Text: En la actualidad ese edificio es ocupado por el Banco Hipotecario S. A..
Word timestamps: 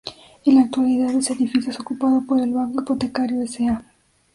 En 0.45 0.55
la 0.55 0.61
actualidad 0.61 1.11
ese 1.11 1.33
edificio 1.33 1.69
es 1.69 1.79
ocupado 1.79 2.25
por 2.25 2.41
el 2.41 2.51
Banco 2.51 2.81
Hipotecario 2.81 3.39
S. 3.43 3.67
A.. 3.69 3.83